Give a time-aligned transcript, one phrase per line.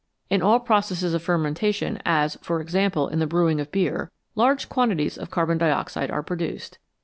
[0.31, 4.67] In all pro cesses of fermentation, as, for example, in the brewing of beer, large
[4.67, 6.79] quantities of carbon dioxide are produced.